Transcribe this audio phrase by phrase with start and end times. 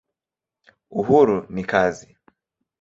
[0.99, 2.07] Uhuru ni kazi.